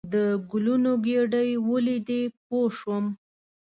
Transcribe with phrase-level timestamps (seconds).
[0.13, 0.15] د
[0.51, 3.05] ګلونو ګېدۍ ولیدې پوه شوم.